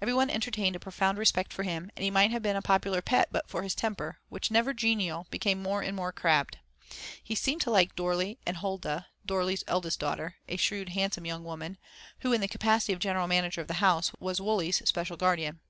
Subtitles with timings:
[0.00, 3.28] Everyone entertained a profound respect for him, and he might have been a popular pet
[3.30, 6.56] but for his temper which, never genial, became more and more crabbed.
[7.22, 11.76] He seemed to like Dorley, and Huldah, Dorley's eldest daughter, a shrewd, handsome, young woman,
[12.20, 15.60] who, in the capacity of general manager of the house, was Wully's special guardian.